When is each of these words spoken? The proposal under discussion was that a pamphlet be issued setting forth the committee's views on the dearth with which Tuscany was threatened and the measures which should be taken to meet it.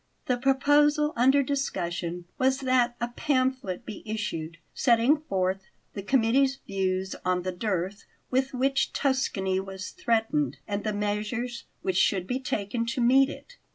The 0.25 0.35
proposal 0.37 1.13
under 1.15 1.43
discussion 1.43 2.25
was 2.39 2.61
that 2.61 2.95
a 2.99 3.09
pamphlet 3.09 3.85
be 3.85 4.01
issued 4.03 4.57
setting 4.73 5.17
forth 5.17 5.67
the 5.93 6.01
committee's 6.01 6.55
views 6.65 7.13
on 7.23 7.43
the 7.43 7.51
dearth 7.51 8.05
with 8.31 8.51
which 8.51 8.93
Tuscany 8.93 9.59
was 9.59 9.91
threatened 9.91 10.57
and 10.67 10.83
the 10.83 10.91
measures 10.91 11.65
which 11.83 11.97
should 11.97 12.25
be 12.25 12.39
taken 12.39 12.87
to 12.87 12.99
meet 12.99 13.29
it. 13.29 13.57